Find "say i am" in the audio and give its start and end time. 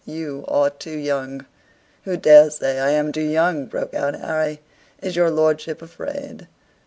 2.55-3.11